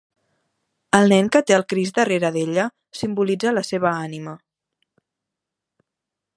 [0.99, 2.65] El nen que té el Crist darrere d'ella
[3.01, 4.37] simbolitza la seva ànima.